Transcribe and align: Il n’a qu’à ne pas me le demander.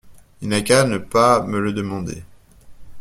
Il 0.41 0.47
n’a 0.49 0.63
qu’à 0.63 0.83
ne 0.85 0.97
pas 0.97 1.43
me 1.45 1.59
le 1.59 1.73
demander. 1.73 2.23